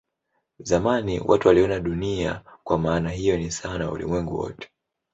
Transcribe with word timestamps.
Zamani 0.59 1.19
watu 1.19 1.47
waliona 1.47 1.79
Dunia 1.79 2.41
kwa 2.63 2.77
maana 2.79 3.09
hiyo 3.09 3.37
ni 3.37 3.51
sawa 3.51 3.77
na 3.79 3.91
ulimwengu 3.91 4.35
wote. 4.37 4.69